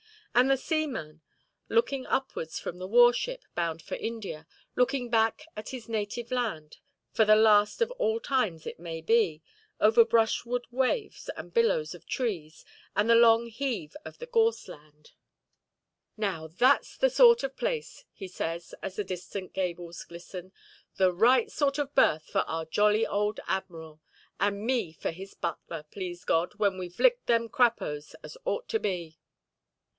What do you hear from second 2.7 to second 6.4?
the war–ship bound for India, looking back at his native